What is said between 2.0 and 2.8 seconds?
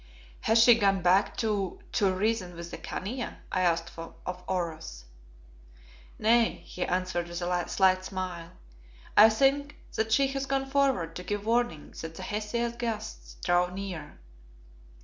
reason with the